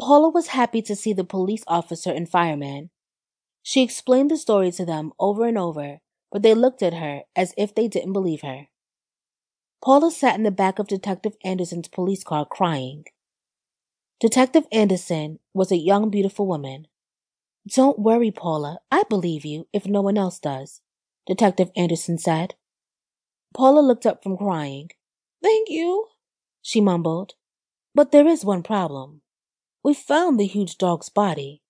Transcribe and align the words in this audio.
Paula 0.00 0.28
was 0.28 0.48
happy 0.48 0.80
to 0.82 0.94
see 0.94 1.12
the 1.12 1.24
police 1.24 1.64
officer 1.66 2.12
and 2.12 2.28
fireman. 2.28 2.90
She 3.62 3.82
explained 3.82 4.30
the 4.30 4.36
story 4.36 4.70
to 4.72 4.84
them 4.86 5.12
over 5.18 5.46
and 5.46 5.58
over, 5.58 6.00
but 6.30 6.42
they 6.42 6.54
looked 6.54 6.82
at 6.82 6.94
her 6.94 7.22
as 7.34 7.52
if 7.56 7.74
they 7.74 7.88
didn't 7.88 8.12
believe 8.12 8.42
her. 8.42 8.68
Paula 9.82 10.10
sat 10.10 10.36
in 10.36 10.44
the 10.44 10.50
back 10.50 10.78
of 10.78 10.88
Detective 10.88 11.36
Anderson's 11.44 11.88
police 11.88 12.22
car 12.22 12.44
crying. 12.44 13.04
Detective 14.20 14.66
Anderson 14.72 15.38
was 15.54 15.70
a 15.70 15.76
young, 15.76 16.10
beautiful 16.10 16.46
woman. 16.46 16.86
Don't 17.68 17.98
worry, 17.98 18.30
Paula. 18.30 18.78
I 18.90 19.04
believe 19.08 19.44
you 19.44 19.68
if 19.72 19.86
no 19.86 20.00
one 20.00 20.18
else 20.18 20.38
does, 20.38 20.80
Detective 21.26 21.70
Anderson 21.76 22.18
said. 22.18 22.54
Paula 23.54 23.80
looked 23.80 24.06
up 24.06 24.22
from 24.22 24.36
crying. 24.36 24.90
Thank 25.42 25.68
you, 25.68 26.06
she 26.62 26.80
mumbled. 26.80 27.34
But 27.94 28.10
there 28.10 28.26
is 28.26 28.44
one 28.44 28.62
problem. 28.62 29.22
We 29.88 29.94
found 29.94 30.38
the 30.38 30.44
huge 30.44 30.76
dog's 30.76 31.08
body. 31.08 31.62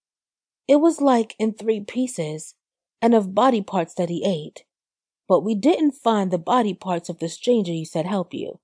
It 0.66 0.80
was 0.80 1.00
like 1.00 1.36
in 1.38 1.52
three 1.52 1.78
pieces 1.78 2.56
and 3.00 3.14
of 3.14 3.32
body 3.32 3.62
parts 3.62 3.94
that 3.94 4.08
he 4.08 4.24
ate. 4.24 4.64
But 5.28 5.44
we 5.44 5.54
didn't 5.54 5.92
find 5.92 6.32
the 6.32 6.36
body 6.36 6.74
parts 6.74 7.08
of 7.08 7.20
the 7.20 7.28
stranger 7.28 7.70
you 7.70 7.84
said 7.86 8.06
help 8.06 8.34
you. 8.34 8.58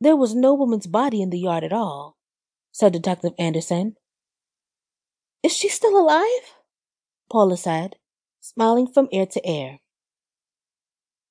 There 0.00 0.14
was 0.14 0.36
no 0.36 0.54
woman's 0.54 0.86
body 0.86 1.20
in 1.20 1.30
the 1.30 1.40
yard 1.40 1.64
at 1.64 1.72
all, 1.72 2.16
said 2.70 2.92
Detective 2.92 3.32
Anderson. 3.40 3.96
Is 5.42 5.52
she 5.56 5.68
still 5.68 5.98
alive? 5.98 6.54
Paula 7.28 7.56
said, 7.56 7.96
smiling 8.40 8.86
from 8.86 9.08
ear 9.10 9.26
to 9.26 9.50
ear. 9.50 9.80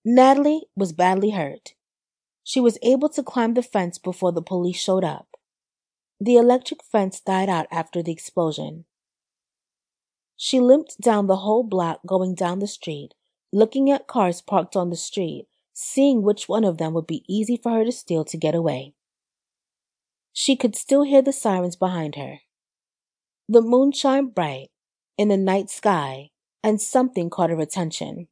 Natalie 0.04 0.64
was 0.76 0.92
badly 0.92 1.30
hurt. 1.30 1.74
She 2.44 2.60
was 2.60 2.78
able 2.84 3.08
to 3.08 3.24
climb 3.24 3.54
the 3.54 3.64
fence 3.64 3.98
before 3.98 4.34
the 4.34 4.42
police 4.42 4.76
showed 4.76 5.06
up. 5.06 5.29
The 6.22 6.36
electric 6.36 6.84
fence 6.84 7.22
died 7.22 7.48
out 7.48 7.68
after 7.72 8.04
the 8.04 8.12
explosion. 8.12 8.86
She 10.36 10.60
limped 10.60 11.00
down 11.00 11.28
the 11.28 11.38
whole 11.38 11.64
block 11.64 12.02
going 12.06 12.36
down 12.36 12.60
the 12.60 12.68
street, 12.68 13.14
looking 13.54 13.90
at 13.90 14.08
cars 14.08 14.42
parked 14.42 14.76
on 14.76 14.90
the 14.90 14.98
street, 14.98 15.48
seeing 15.74 16.22
which 16.22 16.50
one 16.50 16.66
of 16.66 16.78
them 16.78 16.94
would 16.94 17.08
be 17.08 17.24
easy 17.28 17.56
for 17.56 17.72
her 17.72 17.86
to 17.86 17.92
steal 17.92 18.26
to 18.26 18.38
get 18.38 18.54
away. 18.54 18.94
She 20.34 20.56
could 20.56 20.76
still 20.76 21.04
hear 21.04 21.22
the 21.22 21.34
sirens 21.34 21.76
behind 21.76 22.16
her. 22.16 22.40
The 23.48 23.62
moon 23.62 23.92
shined 23.94 24.36
bright 24.36 24.70
in 25.18 25.30
the 25.30 25.38
night 25.38 25.70
sky, 25.70 26.32
and 26.64 26.82
something 26.82 27.30
caught 27.30 27.50
her 27.50 27.60
attention. 27.60 28.28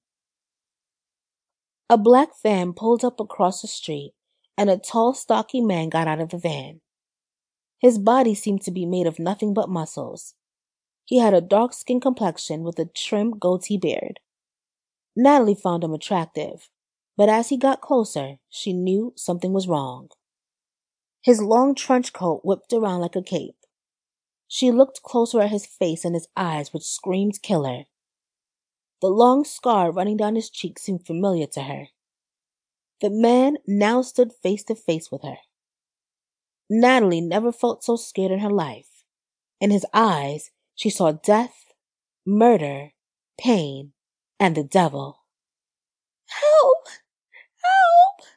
A 1.89 1.97
black 1.97 2.29
van 2.43 2.73
pulled 2.73 3.05
up 3.05 3.19
across 3.19 3.61
the 3.61 3.67
street, 3.67 4.13
and 4.57 4.69
a 4.69 4.77
tall, 4.77 5.13
stocky 5.13 5.61
man 5.61 5.89
got 5.89 6.07
out 6.07 6.19
of 6.19 6.29
the 6.29 6.37
van. 6.37 6.81
His 7.79 7.99
body 7.99 8.33
seemed 8.33 8.61
to 8.63 8.71
be 8.71 8.85
made 8.85 9.05
of 9.07 9.19
nothing 9.19 9.53
but 9.53 9.69
muscles. 9.69 10.33
He 11.05 11.19
had 11.19 11.33
a 11.33 11.41
dark 11.41 11.73
skinned 11.73 12.01
complexion 12.01 12.63
with 12.63 12.79
a 12.79 12.85
trim 12.85 13.37
goatee 13.37 13.77
beard. 13.77 14.19
Natalie 15.15 15.55
found 15.55 15.83
him 15.83 15.93
attractive, 15.93 16.69
but 17.15 17.29
as 17.29 17.49
he 17.49 17.57
got 17.57 17.81
closer, 17.81 18.37
she 18.49 18.73
knew 18.73 19.13
something 19.15 19.53
was 19.53 19.67
wrong. 19.67 20.09
His 21.21 21.41
long 21.41 21.75
trench 21.75 22.13
coat 22.13 22.41
whipped 22.43 22.73
around 22.73 23.01
like 23.01 23.15
a 23.15 23.23
cape. 23.23 23.57
She 24.47 24.71
looked 24.71 25.03
closer 25.03 25.41
at 25.41 25.51
his 25.51 25.65
face 25.65 26.05
and 26.05 26.15
his 26.15 26.27
eyes, 26.37 26.73
which 26.73 26.83
screamed 26.83 27.41
killer. 27.41 27.85
The 29.01 29.09
long 29.09 29.43
scar 29.43 29.91
running 29.91 30.17
down 30.17 30.35
his 30.35 30.49
cheek 30.49 30.79
seemed 30.79 31.05
familiar 31.05 31.47
to 31.47 31.63
her. 31.63 31.87
The 33.01 33.09
man 33.09 33.57
now 33.67 34.01
stood 34.01 34.33
face 34.33 34.63
to 34.65 34.75
face 34.75 35.11
with 35.11 35.21
her. 35.23 35.37
Natalie 36.69 37.21
never 37.21 37.51
felt 37.51 37.83
so 37.83 37.95
scared 37.95 38.31
in 38.31 38.39
her 38.39 38.49
life. 38.49 39.03
In 39.61 39.71
his 39.71 39.85
eyes, 39.93 40.51
she 40.75 40.89
saw 40.89 41.13
death, 41.13 41.73
murder, 42.25 42.91
pain, 43.39 43.93
and 44.39 44.55
the 44.55 44.63
devil. 44.63 45.23
Help! 46.27 46.87
Help! 47.63 48.29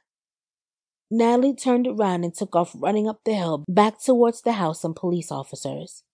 Natalie 1.10 1.54
turned 1.54 1.88
around 1.88 2.24
and 2.24 2.32
took 2.32 2.54
off 2.54 2.72
running 2.74 3.08
up 3.08 3.20
the 3.24 3.34
hill 3.34 3.64
back 3.68 4.00
towards 4.00 4.42
the 4.42 4.52
house 4.52 4.84
and 4.84 4.94
police 4.94 5.32
officers. 5.32 6.04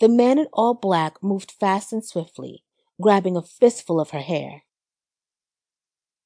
The 0.00 0.08
man 0.08 0.38
in 0.38 0.46
all 0.52 0.74
black 0.74 1.22
moved 1.22 1.52
fast 1.52 1.92
and 1.92 2.04
swiftly, 2.04 2.64
grabbing 3.00 3.36
a 3.36 3.42
fistful 3.42 4.00
of 4.00 4.10
her 4.10 4.20
hair. 4.20 4.62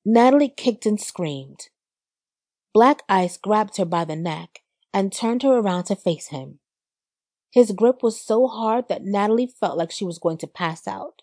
Natalie 0.04 0.48
kicked 0.48 0.86
and 0.86 1.00
screamed. 1.00 1.68
Black 2.72 3.02
Ice 3.08 3.36
grabbed 3.36 3.76
her 3.78 3.84
by 3.84 4.04
the 4.04 4.16
neck 4.16 4.59
and 4.92 5.12
turned 5.12 5.42
her 5.42 5.58
around 5.58 5.84
to 5.84 5.96
face 5.96 6.28
him. 6.28 6.58
His 7.50 7.72
grip 7.72 8.02
was 8.02 8.20
so 8.20 8.46
hard 8.46 8.88
that 8.88 9.04
Natalie 9.04 9.52
felt 9.60 9.76
like 9.76 9.90
she 9.90 10.04
was 10.04 10.18
going 10.18 10.38
to 10.38 10.46
pass 10.46 10.86
out. 10.86 11.22